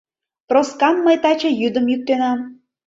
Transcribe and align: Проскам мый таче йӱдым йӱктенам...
Проскам 0.49 0.95
мый 1.05 1.17
таче 1.23 1.49
йӱдым 1.59 1.85
йӱктенам... 1.91 2.39